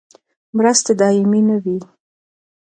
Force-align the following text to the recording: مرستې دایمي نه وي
مرستې 0.57 0.93
دایمي 0.99 1.41
نه 1.47 1.55
وي 1.63 1.77